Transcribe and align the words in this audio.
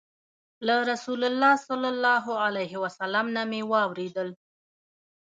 له 0.67 0.75
رسول 0.91 1.21
الله 1.29 1.53
صلى 1.69 1.89
الله 1.93 2.23
عليه 2.45 2.73
وسلم 2.83 3.25
نه 3.35 3.43
مي 3.51 3.61
واورېدل 3.71 4.29